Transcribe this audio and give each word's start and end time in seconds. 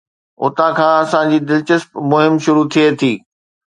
اتان 0.45 0.71
کان 0.77 0.91
اسان 1.01 1.25
جي 1.31 1.39
دلچسپ 1.49 1.89
مهم 2.11 2.33
شروع 2.45 2.65
ٿئي 2.73 2.87
ٿي. 2.99 3.13